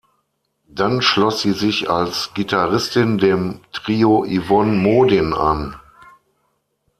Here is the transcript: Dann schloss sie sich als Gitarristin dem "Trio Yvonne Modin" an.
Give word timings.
Dann 0.67 1.03
schloss 1.03 1.43
sie 1.43 1.51
sich 1.51 1.87
als 1.91 2.31
Gitarristin 2.33 3.19
dem 3.19 3.59
"Trio 3.71 4.25
Yvonne 4.27 4.71
Modin" 4.75 5.31
an. 5.35 5.75